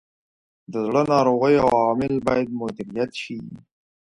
د 0.71 0.73
زړه 0.85 1.01
ناروغیو 1.13 1.67
عوامل 1.75 2.13
باید 2.27 2.47
مدیریت 2.61 3.11
شي. 3.21 3.37